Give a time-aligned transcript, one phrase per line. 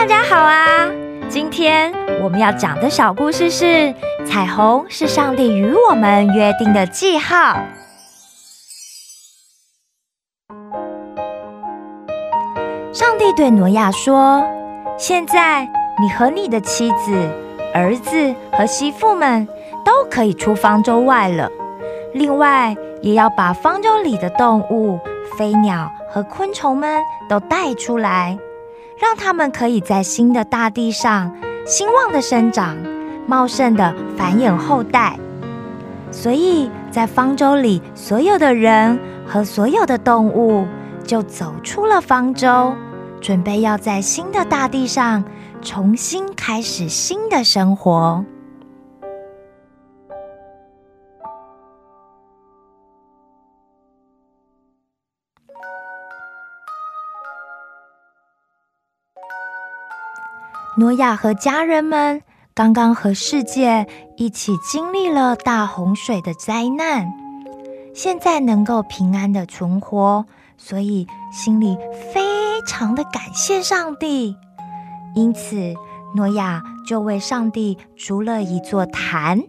[0.00, 0.88] 大家好啊！
[1.28, 7.60] 今天我们要讲的小故事是：彩虹是上帝与我们约定的记号。
[12.94, 14.42] 上帝对挪亚说
[14.96, 15.68] ：“现在
[16.00, 17.12] 你和你的妻子、
[17.74, 19.46] 儿子和媳妇们
[19.84, 21.46] 都可以出方舟外了。
[22.14, 24.98] 另外，也要把方舟里的动物、
[25.36, 28.38] 飞鸟和昆虫们都带出来。”
[29.00, 31.34] 让他们可以在新的大地上
[31.66, 32.76] 兴旺的生长，
[33.26, 35.18] 茂盛的繁衍后代。
[36.10, 40.66] 所以在方舟里，所有的人和所有的动物
[41.04, 42.74] 就走出了方舟，
[43.20, 45.24] 准备要在新的大地上
[45.62, 48.24] 重新开始新的生活。
[60.76, 62.22] 诺亚和家人们
[62.54, 67.12] 刚刚和世界一起经历了大洪水的灾难，
[67.92, 70.24] 现在能够平安的存活，
[70.56, 71.76] 所以心里
[72.12, 74.36] 非常的感谢上帝。
[75.14, 75.74] 因此，
[76.14, 79.42] 诺亚就为上帝筑了一座坛，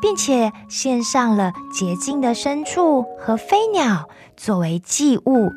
[0.00, 5.50] 并且献上了洁净的牲畜和飞鸟作为祭物。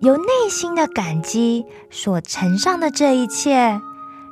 [0.00, 3.80] 由内心的感激所呈上的这一切，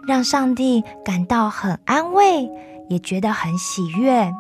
[0.07, 2.51] 让上帝感到很安慰，
[2.91, 4.31] 也觉得很喜悦。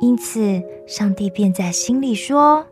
[0.00, 2.64] 因此，上帝便在心里说：“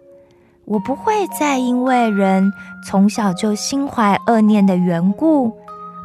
[0.64, 2.50] 我不会再因为人
[2.88, 5.54] 从小就心怀恶念的缘故，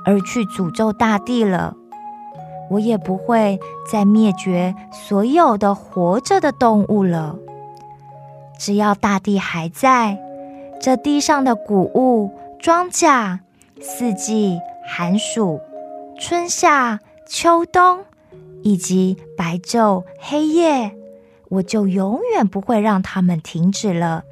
[0.06, 1.76] 而去诅咒大地了。
[2.70, 3.58] 我也不会
[3.90, 7.38] 再灭绝所有的活着的动物了。
[8.60, 10.20] 只要大地还在。”
[10.88, 12.32] 这地上的谷物、
[12.62, 13.40] 庄稼、
[13.82, 15.60] 四季、寒暑、
[16.18, 18.06] 春夏、秋冬，
[18.64, 20.96] 以及白昼、黑夜，
[21.50, 24.24] 我就永远不会让他们停止了。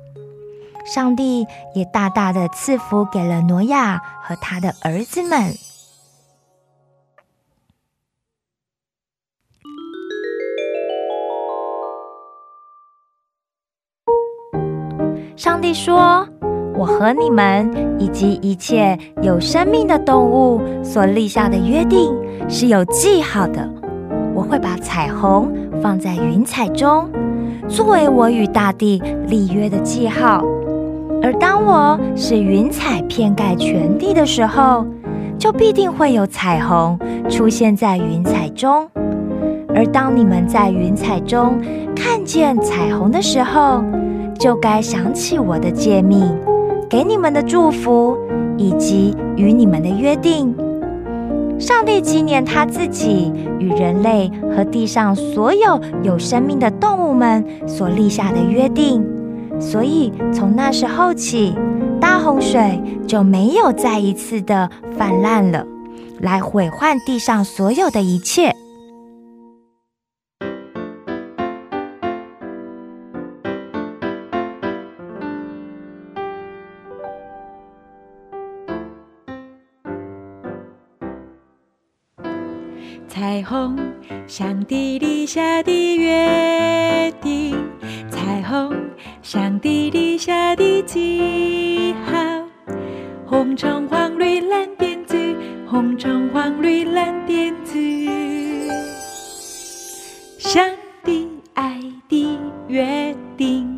[0.86, 5.54] 上帝也大大的赐福给了挪亚和他的儿子们。
[15.36, 16.26] 上帝说。
[16.78, 22.14] 我和你们以及一切有生命的动物所立下的约定
[22.50, 23.70] 是有记号的。
[24.34, 25.50] 我会把彩虹
[25.82, 27.10] 放在云彩中，
[27.70, 30.44] 作为我与大地立约的记号。
[31.24, 34.86] 而当我使云彩片盖全地的时候，
[35.40, 37.00] 就必定会有彩虹
[37.30, 38.88] 出现在云彩中。
[39.74, 41.58] 而当你们在云彩中
[41.96, 43.82] 看见彩虹的时候，
[44.38, 46.30] 就该想起我的诫命。
[46.90, 48.18] 给你们的祝福，
[48.58, 50.56] 以及与你们的约定。
[51.58, 59.04] 上帝纪念他自己与人类和地上所有有生命的动物们所立下的约定，
[59.60, 61.56] 所以从那时候起，
[62.00, 65.66] 大洪水就没有再一次的泛滥了，
[66.20, 68.54] 来毁坏地上所有的一切。
[83.18, 83.78] 彩虹，
[84.28, 87.56] 上帝立下的约定。
[88.10, 88.76] 彩虹，
[89.22, 92.44] 上帝立下的记号。
[93.26, 95.16] 红橙黄绿蓝靛紫，
[95.66, 97.80] 红橙黄绿蓝靛紫，
[100.38, 100.70] 上
[101.02, 101.80] 帝爱
[102.10, 102.38] 的
[102.68, 103.75] 约定。